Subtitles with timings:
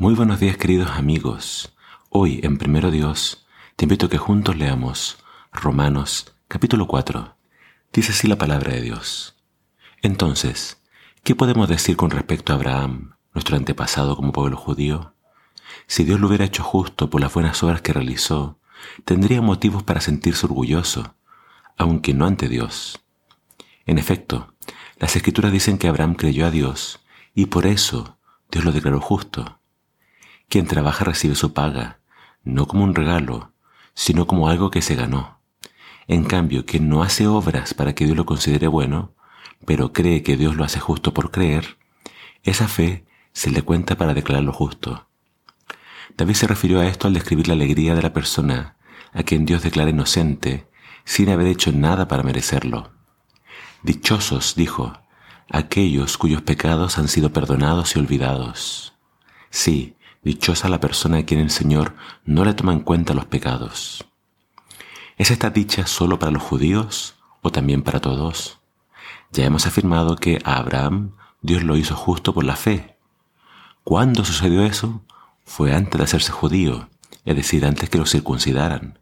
[0.00, 1.74] Muy buenos días queridos amigos.
[2.08, 3.44] Hoy en Primero Dios
[3.76, 5.18] te invito a que juntos leamos
[5.52, 7.36] Romanos capítulo 4.
[7.92, 9.36] Dice así la palabra de Dios.
[10.00, 10.82] Entonces,
[11.22, 15.12] ¿qué podemos decir con respecto a Abraham, nuestro antepasado como pueblo judío?
[15.86, 18.58] Si Dios lo hubiera hecho justo por las buenas obras que realizó,
[19.04, 21.14] tendría motivos para sentirse orgulloso,
[21.76, 23.04] aunque no ante Dios.
[23.84, 24.54] En efecto,
[24.96, 27.00] las escrituras dicen que Abraham creyó a Dios
[27.34, 28.16] y por eso
[28.50, 29.59] Dios lo declaró justo.
[30.50, 32.00] Quien trabaja recibe su paga,
[32.42, 33.52] no como un regalo,
[33.94, 35.40] sino como algo que se ganó.
[36.08, 39.14] En cambio, quien no hace obras para que Dios lo considere bueno,
[39.64, 41.78] pero cree que Dios lo hace justo por creer,
[42.42, 45.08] esa fe se le cuenta para declararlo justo.
[46.16, 48.76] David se refirió a esto al describir la alegría de la persona
[49.12, 50.68] a quien Dios declara inocente
[51.04, 52.90] sin haber hecho nada para merecerlo.
[53.84, 54.98] Dichosos, dijo,
[55.48, 58.94] aquellos cuyos pecados han sido perdonados y olvidados.
[59.50, 61.94] Sí, Dichosa la persona a quien el Señor
[62.26, 64.04] no le toma en cuenta los pecados.
[65.16, 68.58] ¿Es esta dicha solo para los judíos o también para todos?
[69.32, 72.98] Ya hemos afirmado que a Abraham Dios lo hizo justo por la fe.
[73.82, 75.02] ¿Cuándo sucedió eso?
[75.46, 76.90] Fue antes de hacerse judío,
[77.24, 78.98] es decir, antes que lo circuncidaran.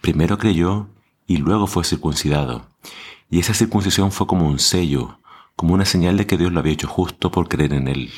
[0.00, 0.88] Primero creyó
[1.26, 2.66] y luego fue circuncidado.
[3.28, 5.18] Y esa circuncisión fue como un sello,
[5.54, 8.10] como una señal de que Dios lo había hecho justo por creer en él.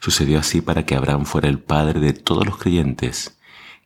[0.00, 3.38] Sucedió así para que Abraham fuera el padre de todos los creyentes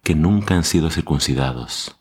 [0.02, 1.96] que nunca han sido circuncidados,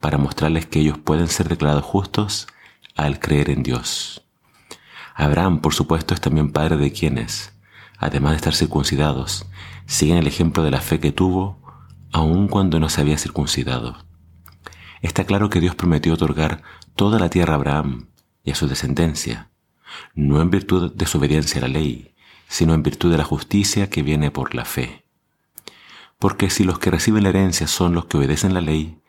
[0.00, 2.46] para mostrarles que ellos pueden ser declarados justos
[2.94, 4.22] al creer en Dios.
[5.14, 7.52] Abraham, por supuesto, es también padre de quienes,
[7.98, 9.46] además de estar circuncidados,
[9.86, 11.58] siguen el ejemplo de la fe que tuvo
[12.12, 13.96] aun cuando no se había circuncidado.
[15.02, 16.62] Está claro que Dios prometió otorgar
[16.94, 18.08] toda la tierra a Abraham
[18.44, 19.50] y a su descendencia,
[20.14, 22.14] no en virtud de su obediencia a la ley,
[22.48, 25.04] sino en virtud de la justicia que viene por la fe.
[26.18, 29.00] Porque si los que reciben la herencia son los que obedecen la ley,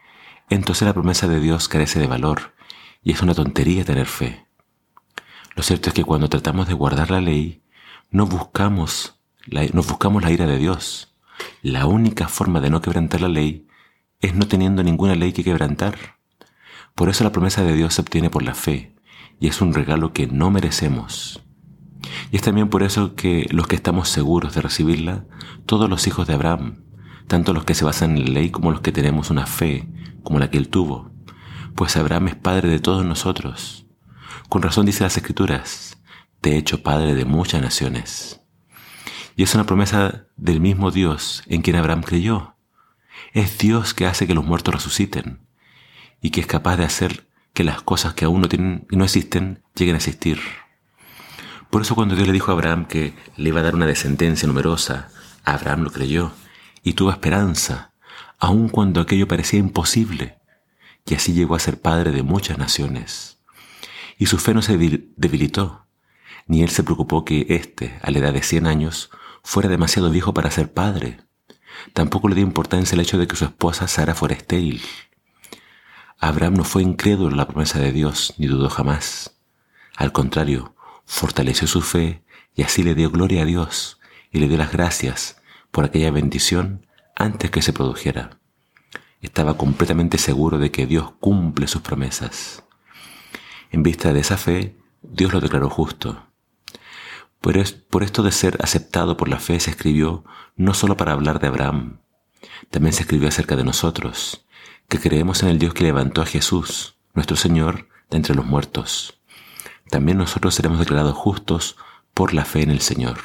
[0.49, 2.53] entonces la promesa de Dios carece de valor
[3.01, 4.45] y es una tontería tener fe.
[5.55, 7.63] Lo cierto es que cuando tratamos de guardar la ley,
[8.11, 11.15] no buscamos la, buscamos la ira de Dios.
[11.61, 13.67] La única forma de no quebrantar la ley
[14.21, 16.17] es no teniendo ninguna ley que quebrantar.
[16.93, 18.95] Por eso la promesa de Dios se obtiene por la fe
[19.39, 21.41] y es un regalo que no merecemos.
[22.31, 25.25] Y es también por eso que los que estamos seguros de recibirla,
[25.65, 26.83] todos los hijos de Abraham,
[27.27, 29.87] tanto los que se basan en la ley como los que tenemos una fe
[30.23, 31.11] como la que él tuvo,
[31.75, 33.85] pues Abraham es padre de todos nosotros.
[34.49, 35.97] Con razón dice las escrituras,
[36.41, 38.41] te he hecho padre de muchas naciones.
[39.35, 42.55] Y es una promesa del mismo Dios en quien Abraham creyó.
[43.33, 45.47] Es Dios que hace que los muertos resuciten
[46.21, 49.63] y que es capaz de hacer que las cosas que aún no tienen no existen
[49.75, 50.39] lleguen a existir.
[51.69, 54.47] Por eso cuando Dios le dijo a Abraham que le iba a dar una descendencia
[54.47, 55.09] numerosa,
[55.43, 56.31] Abraham lo creyó
[56.83, 57.93] y tuvo esperanza,
[58.39, 60.39] aun cuando aquello parecía imposible,
[61.05, 63.39] y así llegó a ser padre de muchas naciones.
[64.17, 65.85] Y su fe no se debilitó,
[66.47, 69.11] ni él se preocupó que éste, a la edad de cien años,
[69.43, 71.21] fuera demasiado viejo para ser padre.
[71.93, 74.81] Tampoco le dio importancia el hecho de que su esposa Sara fuera estéril.
[76.17, 79.37] Abraham no fue incrédulo en la promesa de Dios, ni dudó jamás.
[79.95, 80.75] Al contrario,
[81.09, 83.99] fortaleció su fe y así le dio gloria a Dios
[84.31, 88.39] y le dio las gracias por aquella bendición antes que se produjera.
[89.19, 92.63] Estaba completamente seguro de que Dios cumple sus promesas.
[93.71, 96.27] En vista de esa fe, Dios lo declaró justo.
[97.41, 100.23] Por, esto de ser aceptado por la fe se escribió
[100.55, 102.01] no solo para hablar de Abraham,
[102.69, 104.45] también se escribió acerca de nosotros,
[104.87, 109.18] que creemos en el Dios que levantó a Jesús, nuestro Señor, de entre los muertos
[109.89, 111.77] también nosotros seremos declarados justos
[112.13, 113.19] por la fe en el Señor.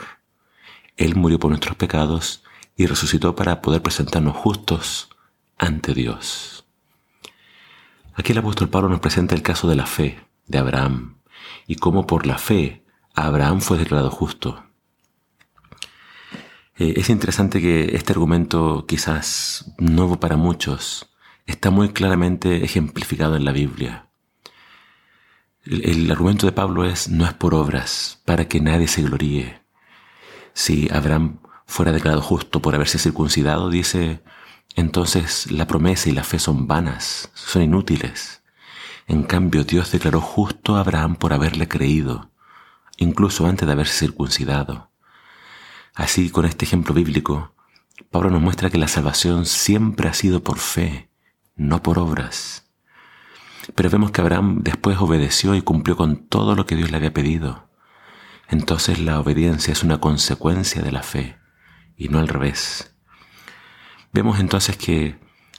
[0.96, 2.42] Él murió por nuestros pecados
[2.76, 5.08] y resucitó para poder presentarnos justos
[5.58, 6.64] ante Dios.
[8.14, 11.16] Aquí el apóstol Pablo nos presenta el caso de la fe de Abraham
[11.66, 14.64] y cómo por la fe Abraham fue declarado justo.
[16.76, 21.14] Eh, es interesante que este argumento, quizás nuevo para muchos,
[21.46, 24.08] está muy claramente ejemplificado en la Biblia.
[25.66, 29.62] El, argumento de Pablo es, no es por obras, para que nadie se gloríe.
[30.52, 34.22] Si Abraham fuera declarado justo por haberse circuncidado, dice,
[34.76, 38.42] entonces la promesa y la fe son vanas, son inútiles.
[39.06, 42.30] En cambio, Dios declaró justo a Abraham por haberle creído,
[42.98, 44.90] incluso antes de haberse circuncidado.
[45.94, 47.54] Así, con este ejemplo bíblico,
[48.10, 51.08] Pablo nos muestra que la salvación siempre ha sido por fe,
[51.56, 52.63] no por obras.
[53.74, 57.14] Pero vemos que Abraham después obedeció y cumplió con todo lo que Dios le había
[57.14, 57.68] pedido.
[58.48, 61.38] Entonces la obediencia es una consecuencia de la fe
[61.96, 62.94] y no al revés.
[64.12, 65.18] Vemos entonces que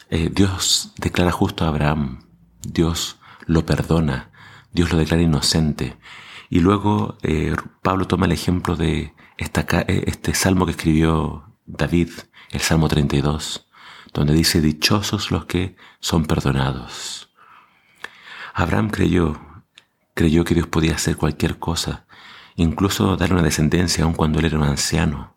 [0.09, 2.27] eh, Dios declara justo a Abraham,
[2.61, 3.17] Dios
[3.47, 4.31] lo perdona,
[4.71, 5.97] Dios lo declara inocente.
[6.49, 12.09] Y luego eh, Pablo toma el ejemplo de esta, eh, este salmo que escribió David,
[12.51, 13.67] el Salmo 32,
[14.13, 17.34] donde dice, dichosos los que son perdonados.
[18.57, 19.37] Abraham creyó,
[20.13, 22.05] creyó que Dios podía hacer cualquier cosa,
[22.55, 25.35] incluso darle una descendencia aun cuando él era un anciano.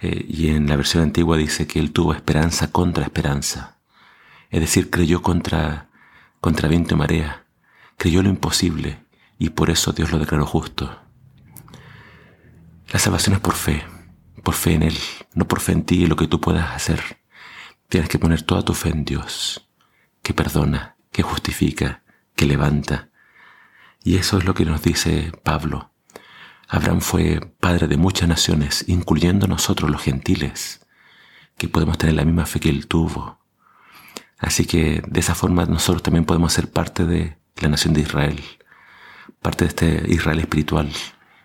[0.00, 3.78] Eh, y en la versión antigua dice que él tuvo esperanza contra esperanza.
[4.50, 5.90] Es decir, creyó contra,
[6.40, 7.44] contra viento y marea.
[7.96, 9.04] Creyó lo imposible
[9.38, 10.98] y por eso Dios lo declaró justo.
[12.88, 13.84] La salvación es por fe,
[14.42, 14.98] por fe en Él,
[15.34, 17.20] no por fe en ti y lo que tú puedas hacer.
[17.88, 19.68] Tienes que poner toda tu fe en Dios,
[20.20, 22.02] que perdona, que justifica,
[22.34, 23.10] que levanta.
[24.02, 25.92] Y eso es lo que nos dice Pablo.
[26.68, 30.86] Abraham fue padre de muchas naciones, incluyendo nosotros los gentiles,
[31.58, 33.38] que podemos tener la misma fe que él tuvo.
[34.38, 38.42] Así que de esa forma nosotros también podemos ser parte de la nación de Israel,
[39.40, 40.90] parte de este Israel espiritual,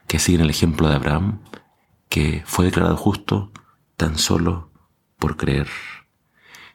[0.08, 1.42] que sigue el ejemplo de Abraham,
[2.10, 3.52] que fue declarado justo
[3.98, 4.72] tan solo
[5.20, 5.68] por creer.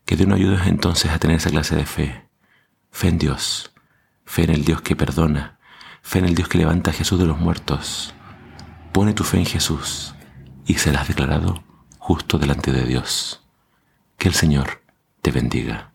[0.04, 2.28] Que Dios nos ayude entonces a tener esa clase de fe.
[2.92, 3.72] Fe en Dios,
[4.24, 5.58] fe en el Dios que perdona,
[6.02, 8.14] fe en el Dios que levanta a Jesús de los muertos.
[8.92, 10.14] Pone tu fe en Jesús
[10.66, 11.64] y serás declarado
[11.98, 13.42] justo delante de Dios.
[14.18, 14.82] Que el Señor
[15.22, 15.91] te bendiga.